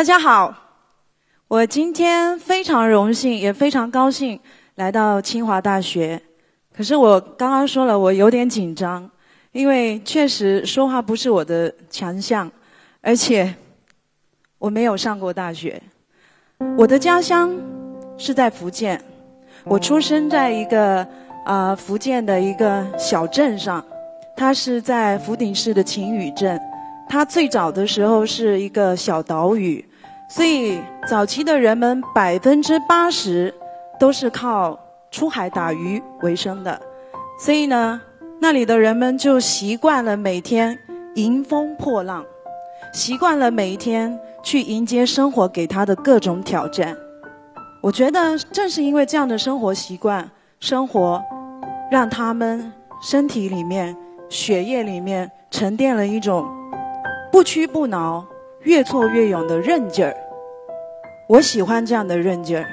[0.00, 0.54] 大家好，
[1.46, 4.40] 我今天非常荣幸，也非常高兴
[4.76, 6.18] 来到清华大学。
[6.74, 9.10] 可是我刚刚说了，我有点紧张，
[9.52, 12.50] 因为确实说话不是我的强项，
[13.02, 13.54] 而且
[14.58, 15.78] 我没有上过大学。
[16.78, 17.54] 我的家乡
[18.16, 18.98] 是在福建，
[19.64, 21.06] 我出生在一个
[21.44, 23.84] 啊福建的一个小镇上，
[24.34, 26.58] 它是在福鼎市的晴雨镇。
[27.06, 29.84] 它最早的时候是一个小岛屿，
[30.30, 33.52] 所以早期的人们百分之八十
[33.98, 34.78] 都是靠
[35.10, 36.80] 出海打鱼为生的，
[37.36, 38.00] 所以呢，
[38.40, 40.78] 那里的人们就习惯了每天
[41.16, 42.24] 迎风破浪，
[42.94, 46.96] 习惯了每一天去迎接生活给他的各种挑战。
[47.82, 51.20] 我觉得正是因为这样的生活习惯，生活
[51.90, 53.96] 让他们身体里面、
[54.28, 56.46] 血液里面沉淀了一种。
[57.32, 58.24] 不屈不挠、
[58.62, 60.14] 越挫越勇的韧劲儿，
[61.30, 62.66] 我喜欢这样的韧劲儿。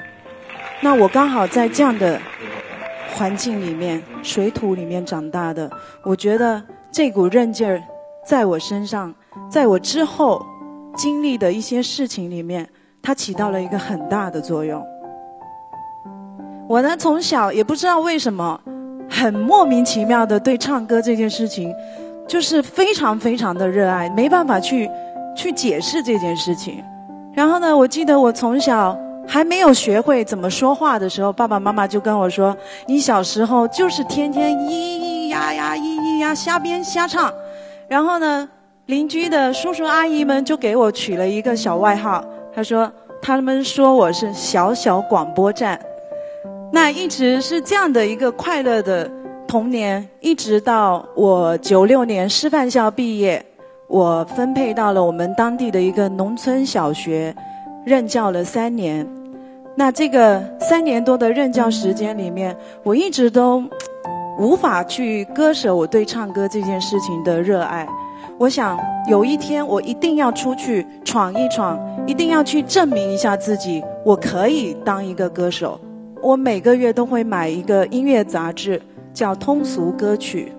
[0.80, 2.20] 那我刚好在这样的
[3.14, 5.70] 环境里面、水土里面长大的，
[6.04, 7.80] 我觉得这股韧劲儿
[8.26, 9.14] 在我身上，
[9.48, 10.44] 在我之后
[10.96, 12.68] 经历的一些事情里面，
[13.00, 14.84] 它起到了一个很大的作用。
[16.68, 18.60] 我呢，从小也不知道为什么，
[19.08, 21.72] 很莫名其妙的对唱歌这件事情。
[22.26, 24.90] 就是非常非常的热爱，没办法去
[25.34, 26.84] 去解释这件事情。
[27.38, 32.56] 然后呢，我记得我从小还没有学会怎么说话的时候，爸爸妈妈就跟我说
[32.88, 37.32] ：“你小时候就是天天咿咿呀呀、咿咿呀瞎编瞎唱。”
[37.86, 38.48] 然后呢，
[38.86, 42.90] 邻居的叔叔阿姨们就给我取了一个小外号，他说
[43.22, 45.80] ：“他们说我是小小广播站。”
[46.74, 49.08] 那一直是这样的一个快乐的。
[49.46, 53.42] 童年一直到我九六年师范校毕业，
[53.88, 57.34] 我分配到了我们当地的一个农村小学，
[57.84, 59.06] 任教了三年。
[59.74, 63.64] 那这个三年多的任教时间里面，我一直都
[64.38, 67.88] 无法去割舍我对唱歌这件事情的热爱。
[68.36, 68.78] 我想
[69.08, 75.80] 有一天我一定要出去闯一闯，一定要去证明一下自己，我可以当一个歌手。
[76.22, 78.80] 我每个月都会买一个音乐杂志。
[79.14, 80.52] 叫通俗歌曲，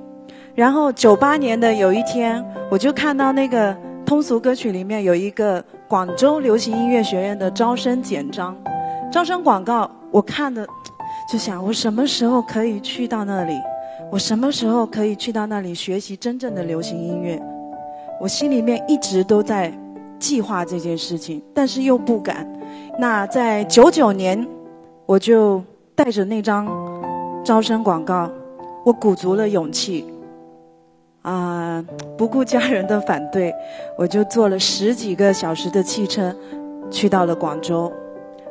[0.59, 3.73] 然后九八年的有一天，我就看到那个
[4.05, 8.53] 通俗歌曲里面有一个广州流行音乐学院的招生简章，
[9.09, 10.67] 招生广告，我看的
[11.31, 13.53] 就想我什么时候可以去到那里？
[14.11, 17.41] 我什么时候可以去到那里学习真正的流行音乐？
[18.19, 19.71] 我心里面一直都在
[20.19, 22.45] 计划这件事情，但是又不敢。
[22.99, 24.45] 那在九九年，
[25.05, 25.63] 我就
[25.95, 26.67] 带着那张
[27.45, 28.29] 招生广告。
[28.85, 30.05] 我鼓足了勇气，
[31.21, 31.83] 啊，
[32.17, 33.53] 不顾家人的反对，
[33.97, 36.33] 我就坐了十几个小时的汽车，
[36.89, 37.91] 去到了广州，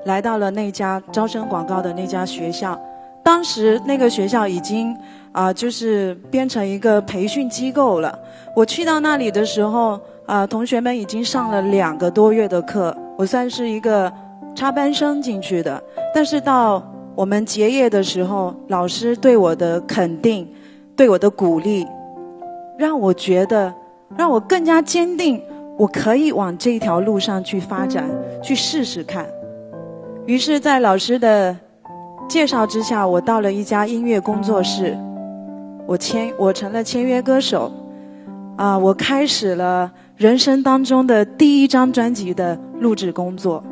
[0.05, 2.79] 来到了那家招生广告的那家学校。
[3.25, 4.97] 当时那个学校已经
[5.33, 8.19] 啊，就是变成一个培训机构了。
[8.57, 14.11] 我去到那里的时候，啊，同学们已经上了两个多月的课，我算是一个
[14.55, 15.83] 插班生进去的。
[16.15, 16.83] 但是到
[17.15, 20.49] 我们结业的时候，老师对我的肯定，
[20.97, 21.87] 对我的鼓励，
[22.79, 23.75] 让我觉得，
[24.17, 25.43] 让我更加坚定，
[25.77, 28.09] 我可以往这条路上去发展，
[28.41, 29.27] 去试试看。
[30.27, 31.57] 于是，在老师的
[32.29, 34.97] 介绍之下，我到了一家音乐工作室，
[35.87, 37.73] 我签，我成了签约歌手，
[38.57, 43.63] 啊，我开始了人生当中的第一张专辑的录制工作。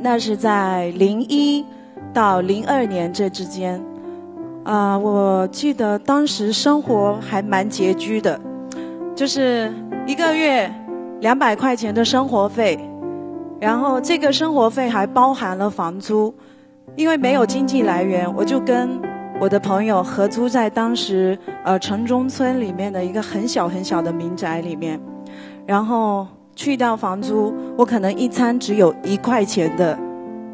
[0.00, 1.64] 那是在零一。
[2.12, 3.80] 到零二年这之间，
[4.64, 8.38] 啊，我记得当时生活还蛮拮据的，
[9.14, 9.72] 就是
[10.06, 10.70] 一个月
[11.20, 12.78] 两百块钱的生活费，
[13.58, 16.32] 然后这个生活费还包含了房租，
[16.94, 19.00] 因为没有经济来源，我就跟
[19.40, 25.00] 我的朋友合租在当时呃城中村里面的一个很小很小的民宅里面，
[25.66, 29.98] 然后去掉房租，我可能一餐只有一块钱的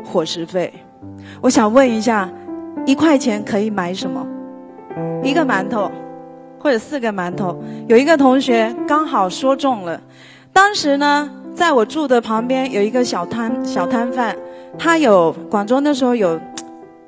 [0.04, 0.72] 伙食费。
[1.40, 2.30] 我想问一下，
[2.86, 4.24] 一块钱可以买什么？
[5.22, 5.90] 一个馒头，
[6.58, 7.60] 或者四个馒头。
[7.88, 10.00] 有一个同学刚好说中了。
[10.52, 14.34] 当时呢，在我住的旁边有一个小摊小摊贩，
[14.78, 16.40] 他有广州那时候有，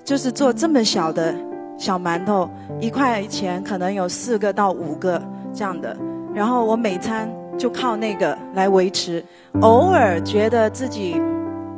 [0.04, 1.32] 就是做这么小的
[1.78, 5.22] 小馒头，一块钱可能有四个到五个
[5.54, 5.96] 这样的。
[6.34, 9.24] 然后我每餐就靠那个来维持，
[9.60, 11.20] 偶尔觉得自己。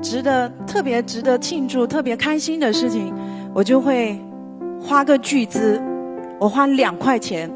[0.03, 3.15] 值得特别值得庆祝、特别开心的事情，
[3.53, 4.19] 我就会
[4.81, 5.81] 花个巨资，
[6.39, 7.51] 我花两块钱，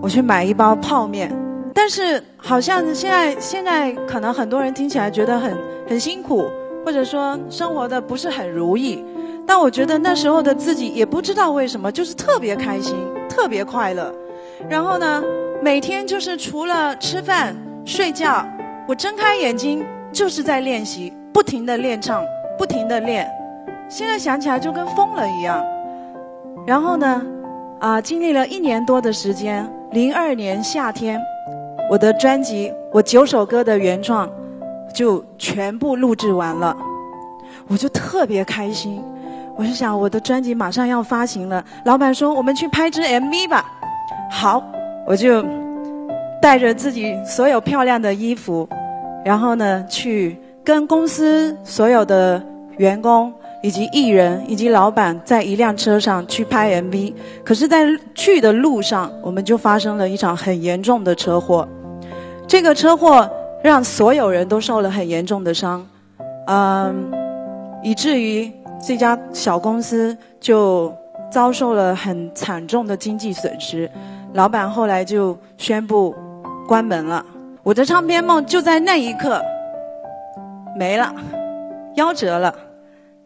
[0.00, 1.32] 我去买一包泡面，
[1.72, 5.56] 但是好像现在现在可能很多人听起来觉得很
[5.88, 6.44] 很辛苦，
[6.84, 9.04] 或者说生活的不是很如意。
[9.46, 12.94] 但我觉得那时候的自己也不知道为什么，就是特别开心，
[13.28, 14.12] 特别快乐。
[14.68, 15.22] 然后呢，
[15.62, 18.46] 每天就是除了吃饭、睡觉，
[18.86, 22.22] 我睁开眼睛就是在练习，不停的练唱，
[22.58, 23.30] 不停的练。
[23.90, 25.60] 现在想起来就跟疯了一样。
[26.64, 27.22] 然后呢，
[27.80, 31.20] 啊，经历了一年多的时间，零二年夏天，
[31.90, 34.30] 我的专辑我九首歌的原创
[34.94, 36.76] 就全部录制完了，
[37.66, 39.02] 我就特别开心。
[39.56, 43.64] 我就想，我的专辑马上要发行了，老板说我们去拍支 MV 吧。
[44.30, 44.62] 好，
[45.04, 45.44] 我就
[46.40, 48.68] 带着自己所有漂亮的衣服，
[49.24, 52.40] 然后呢，去跟公司所有的
[52.78, 57.12] 员工以及艺人以及老板在一辆车上去拍 MV。
[57.44, 61.68] 可是，在去的路上，我们就发生了一场很严重的车祸。
[62.46, 63.30] 这个车祸
[63.62, 65.86] 让所有人都受了很严重的伤，
[66.46, 67.10] 嗯，
[67.82, 68.50] 以至于。
[68.82, 70.90] 这家小公司就
[71.30, 73.90] 遭受了很惨重的经济损失，
[74.32, 76.14] 老板后来就宣布
[76.66, 77.22] 关门了。
[77.62, 79.38] 我的唱片梦就在那一刻
[80.78, 81.14] 没了，
[81.96, 82.54] 夭折了，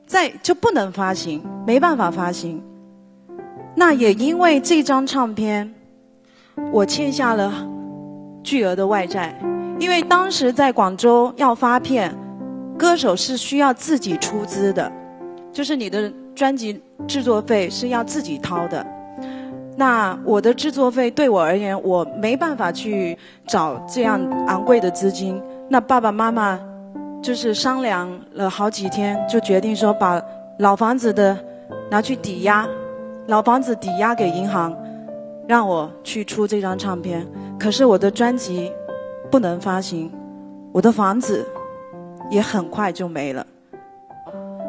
[0.06, 2.62] 在就不能发行，没办法发行。
[3.74, 5.72] 那也因为这张唱片，
[6.70, 7.52] 我欠下了
[8.42, 9.38] 巨额的外债，
[9.78, 12.14] 因为当时在广州要发片，
[12.78, 14.90] 歌手是需要自己出资的。
[15.52, 18.84] 就是你的专辑制作费是要自己掏的，
[19.76, 23.16] 那我的制作费对我而言，我没办法去
[23.46, 25.40] 找这样昂贵的资金。
[25.68, 26.60] 那爸爸妈妈
[27.24, 30.22] 就是商量了好几天，就决定说把
[30.58, 31.34] 老房子的
[31.90, 32.68] 拿去抵押，
[33.28, 34.76] 老房子抵押给银行，
[35.48, 37.26] 让我去出这张唱片。
[37.58, 38.70] 可是我的专辑
[39.30, 40.12] 不能发行，
[40.70, 41.48] 我的房子
[42.30, 43.46] 也很快就没了。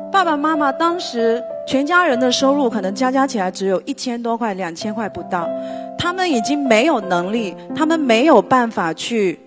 [0.10, 5.46] 爸爸妈妈当时全家人的收入可能加加起来只有一千多块、两千块不到，
[5.98, 9.38] 他们已经没有能力，他们没有办法去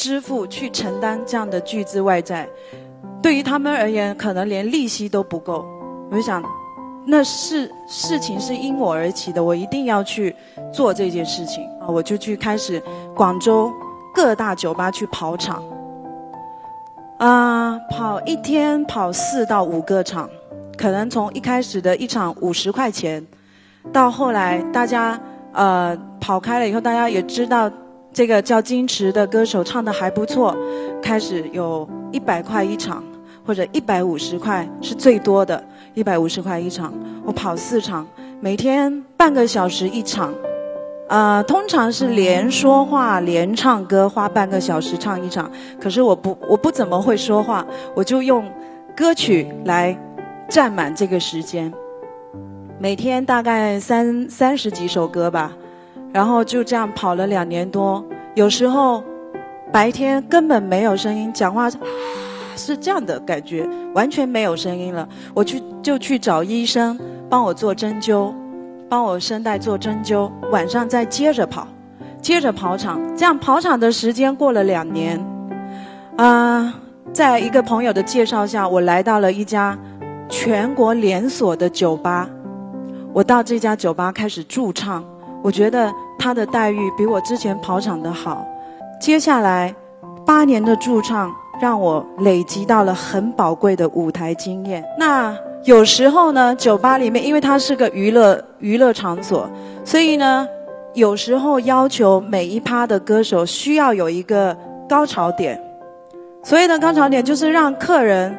[0.00, 2.48] 支付、去承担这样的巨资外债。
[3.22, 5.62] 对于他们而言，可能连利息都不够。
[6.10, 6.42] 我就想，
[7.06, 10.34] 那是事情是因我而起的，我一定要去
[10.72, 11.84] 做这件事情啊！
[11.86, 12.82] 我就去开始
[13.14, 13.70] 广州
[14.14, 15.62] 各大酒吧去跑场。
[17.18, 20.30] 啊，跑一天跑四到五个场，
[20.78, 23.22] 可能从一开始的一场五十块钱，
[23.92, 25.20] 到后来大家
[25.52, 27.70] 呃跑开了以后，大家也知道
[28.12, 30.56] 这个叫金池的歌手唱的还不错，
[31.00, 33.02] 开始有一百块一场
[33.46, 35.62] 或者一百五十块是最多的，
[35.94, 36.92] 一百五十块一场，
[37.24, 38.06] 我跑四场，
[38.40, 40.34] 每天半个小时一场。
[41.08, 45.50] 呃，通常是连说话连唱歌，花半个小时唱一场。
[45.80, 47.66] 可是我不，我不怎么会说话，
[47.96, 48.44] 我就用
[48.96, 49.98] 歌曲来
[50.48, 51.72] 占满这个时间。
[52.78, 55.52] 每天大概三三十几首歌吧，
[56.12, 58.04] 然后就这样跑了两年多。
[58.34, 59.02] 有时候
[59.72, 61.68] 白天根本没有声音，讲话
[62.56, 65.08] 是这样的感觉，完全没有声音了。
[65.34, 66.98] 我去就去找医生
[67.28, 68.32] 帮我做针灸。
[68.88, 71.64] 帮我声带做针灸，晚上再接着跑，
[72.20, 75.24] 接着跑场，这样跑场的时间过了两年，
[76.16, 76.74] 啊，
[77.12, 79.78] 在一个朋友的介绍下，我来到了一家
[80.28, 82.28] 全国连锁的酒吧。
[83.12, 85.04] 我到这家酒吧开始驻唱，
[85.40, 88.46] 我觉得他的待遇比我之前跑场的好。
[89.00, 89.74] 接下来
[90.26, 94.84] 八年的驻唱，让我累积到了很宝贵的舞台经验。
[94.98, 95.34] 那。
[95.64, 99.46] 有时候呢，酒吧里面因为它是个娱乐娱乐场所，
[99.84, 100.48] 所以呢，
[100.94, 104.56] 有时候要求每一趴的歌手需要有一个
[104.88, 105.62] 高潮点。
[106.42, 108.34] 所以呢高潮点就是让客人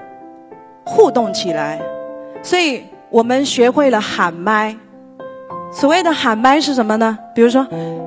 [0.83, 1.79] 互动起来，
[2.41, 4.75] 所以我们学会了喊麦。
[5.73, 7.17] 所谓的喊麦是什么呢？
[7.33, 7.61] 比如说，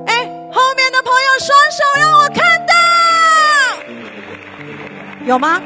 [0.05, 0.13] 哎，
[0.51, 2.73] 后面的朋友双手让我看到，
[5.25, 5.61] 有吗？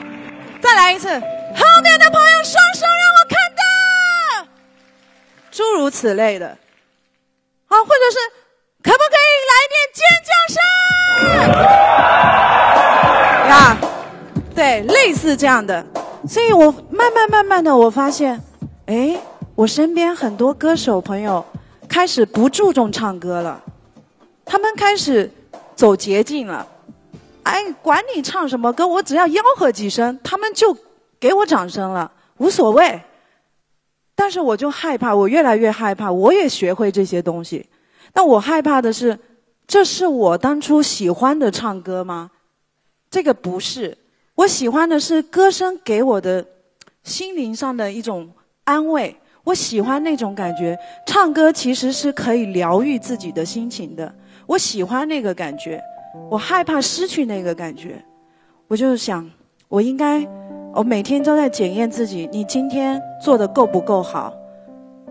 [0.61, 3.63] 再来一次，后面的朋友双手让我看到。
[5.51, 6.57] 诸如此类的，啊，
[7.83, 8.17] 或者是
[8.81, 10.57] 可不可以来点尖叫声？
[13.51, 13.77] 啊，
[14.55, 15.85] 对，类似这样的。
[16.27, 18.41] 所以我慢慢慢慢的，我发现，
[18.85, 19.17] 哎，
[19.55, 21.45] 我身边很多歌手朋友
[21.89, 23.62] 开始不注重唱歌了，
[24.46, 25.29] 他们开始
[25.75, 26.65] 走捷径了。
[27.43, 30.77] 哎，管你唱什么歌，我只要吆喝几声，他们就
[31.19, 33.01] 给我掌声了，无所谓。
[34.13, 36.12] 但是我就害怕，我越来越害怕。
[36.12, 37.65] 我也学会这些东西，
[38.13, 39.17] 但我害怕的是，
[39.65, 42.29] 这是我当初喜欢的唱歌吗？
[43.10, 43.98] 这个不是，
[44.36, 46.46] 我喜欢的是歌声给我的
[47.03, 48.29] 心灵上的一种
[48.65, 49.15] 安慰。
[49.43, 54.13] 我喜欢那种感觉，唱歌其实是可以疗愈自己的心情的。
[54.46, 55.81] 我喜欢那个感觉，
[56.29, 58.03] 我害怕失去那个感觉。
[58.67, 59.27] 我就想，
[59.67, 60.27] 我应该，
[60.74, 64.34] 我每天都在检验自己：你今天做的够不够好？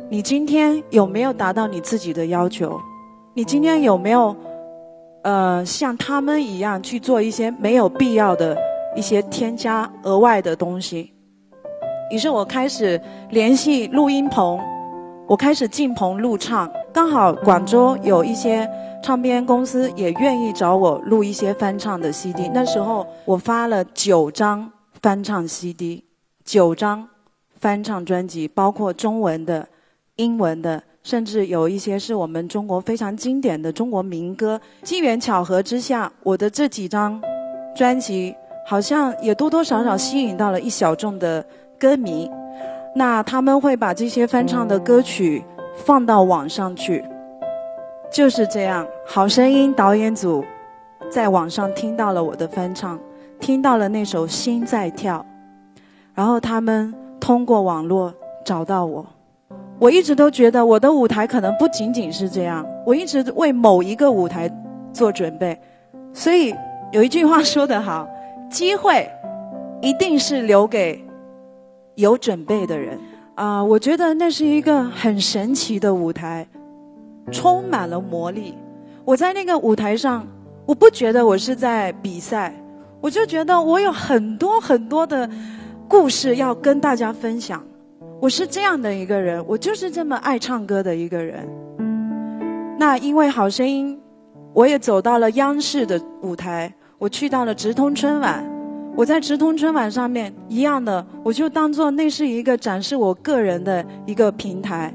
[0.09, 2.81] 你今天有没有达到你自己的要求？
[3.35, 4.35] 你今天有没有，
[5.23, 8.57] 呃，像他们一样去做一些没有必要的
[8.97, 11.13] 一些添加额外的东西？
[12.11, 13.01] 于是我开始
[13.31, 14.59] 联系录音棚，
[15.27, 16.71] 我开始进棚录唱。
[16.91, 18.69] 刚好广州有一些
[19.03, 22.49] 唱片公司也愿意找我录一些翻唱的 CD。
[22.55, 24.71] 那时候我发了九张
[25.03, 26.03] 翻唱 CD，
[26.45, 27.07] 九张
[27.61, 29.69] 翻唱专辑，包括中文的、
[30.17, 34.59] 英文的，甚至有一些是我们中国非常经典的中国民歌。
[34.83, 37.21] 机缘巧合之下，我的这几张
[37.77, 38.35] 专辑
[38.67, 41.45] 好像也多多少少吸引到了一小众的。
[41.79, 42.29] 歌迷，
[42.95, 45.45] 那他们会把这些翻唱的歌曲
[45.77, 47.05] 放到网上去，
[48.11, 48.85] 就是这样。
[49.07, 50.45] 好声音导演组
[51.09, 52.99] 在网上听到了我的翻唱，
[53.39, 55.25] 听到了那首《心在跳》，
[56.15, 58.13] 然后他们通过网络
[58.45, 59.07] 找到我。
[59.79, 64.51] 我一直都觉得我的舞台可能不仅仅是这样，我一直为某一个舞台
[64.93, 65.57] 做准备。
[66.13, 66.53] 所以
[66.91, 68.09] 有一句话说得好：
[68.51, 69.09] 机会
[69.81, 71.08] 一定是留给。
[71.99, 72.97] 有准备的人
[73.35, 76.47] 啊，我觉得那是一个很神奇的舞台，
[77.33, 78.55] 充满了魔力。
[79.05, 80.25] 我在那个舞台上，
[80.65, 82.55] 我不觉得我是在比赛，
[83.01, 85.29] 我就觉得我有很多很多的
[85.89, 87.61] 故事要跟大家分享。
[88.21, 91.49] 我是这样的一个人，我就是这么爱唱歌的一个人。
[92.79, 94.01] 那因为好声音，
[94.53, 98.58] 我也走到了央视的舞台，我去到了直通春晚。
[98.99, 104.93] 我在直通春晚上面一样的，我就当做那是一个展示我个人的一个平台。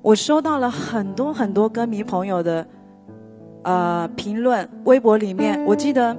[0.00, 2.66] 我收到了很多很多歌迷朋友的
[3.64, 6.16] 呃评论，微博里面，我记得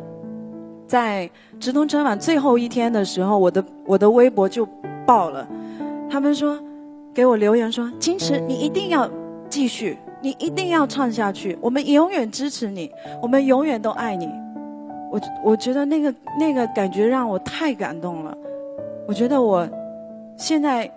[0.85, 1.27] 在
[1.59, 4.63] 直通春晚最后一天的时候，我的我的微博就
[5.03, 5.47] 爆了。
[6.07, 6.59] 他们说
[7.15, 9.09] 给我留言说：“金池，你一定要
[9.49, 12.91] 继续，你一定要唱下去，我们永远支持你，
[13.23, 14.29] 我们永远都爱你。”
[15.13, 18.36] 我我觉得那个那个感觉让我太感动了。
[19.08, 19.70] 我觉得我
[20.36, 20.91] 现在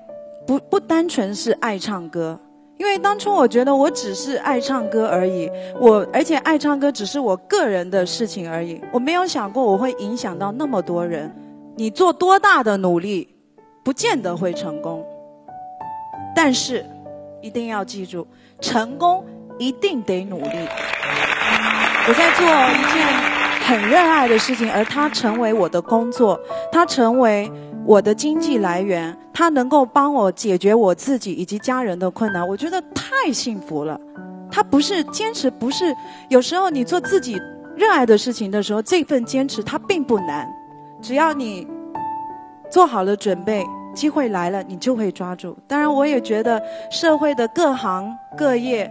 [0.46, 2.40] 不不单纯是爱唱歌，
[2.78, 5.50] 因为当初我觉得我只是爱唱歌而已。
[5.78, 11.30] 我而且爱唱歌只是我个人的事情而已，我没有想过我会影响到那么多人。
[11.74, 13.28] 你做多大的努力，
[13.84, 15.04] 不见得会成功。
[16.34, 16.82] 但是
[17.42, 18.26] 一定要记住，
[18.62, 19.22] 成功
[19.58, 20.68] 一定得努力。
[22.08, 23.35] 我在做一件。
[23.66, 27.50] 很热爱的事情，而它成为我的工作，它成为
[27.84, 34.00] 我的经济来源，它能够帮我解决我自己以及家人的困难，我觉得太幸福了。
[34.52, 35.92] 它不是坚持，不是
[36.28, 37.42] 有时候你做自己
[37.74, 40.48] 热爱的事情的时候，这份坚持它并不难，
[41.02, 41.66] 只要你
[42.70, 45.58] 做好了准备，机会来了你就会抓住。
[45.66, 48.88] 当然，我也觉得社会的各行各业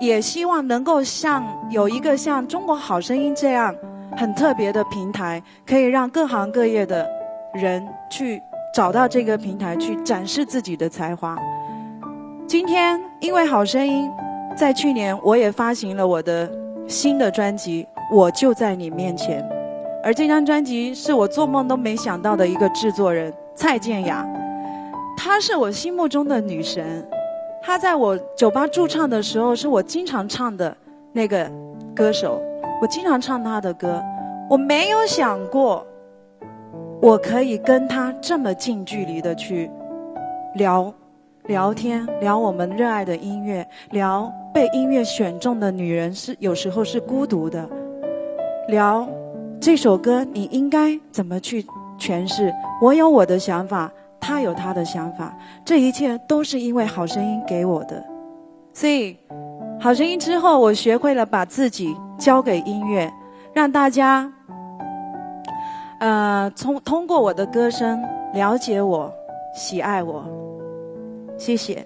[0.00, 3.72] 也希望能够像有一个像《中国好声音》这样。
[4.16, 7.08] 很特别的平台，可以让各行各业的
[7.54, 8.40] 人去
[8.74, 11.36] 找到这个平台，去展示自己的才华。
[12.46, 14.10] 今天，因为好声音，
[14.56, 16.50] 在去年我也发行了我的
[16.86, 19.42] 新的专辑《我就在你面前》，
[20.04, 24.26] 而这张专辑是我做梦都没想到的一个制作人蔡健雅，
[25.16, 27.06] 她是我心目中的女神。
[27.62, 30.76] 她在我酒吧驻唱的时候，是我经常唱的
[31.12, 31.50] 那个
[31.94, 32.42] 歌手。
[32.82, 34.02] 我经常唱他的歌，
[34.50, 35.86] 我没有想过，
[37.00, 39.70] 我可以跟他这么近距离的去
[40.56, 40.92] 聊
[41.44, 47.70] 聊天，聊我们热爱的音乐，聊被音乐选中的女人是有时候是孤独的，
[48.66, 49.08] 聊
[49.60, 51.64] 这首歌你应该怎么去
[52.00, 52.52] 诠释。
[52.80, 55.32] 我有我的想法，他有他的想法，
[55.64, 58.04] 这一切都是因为好声音给我的，
[58.74, 59.16] 所以。
[59.82, 63.12] 好声音之后，我学会了把自己交给音乐，
[63.52, 64.32] 让大家，
[65.98, 68.00] 呃，从通过我的歌声
[68.32, 69.12] 了解我、
[69.56, 70.24] 喜爱我。
[71.36, 71.84] 谢谢。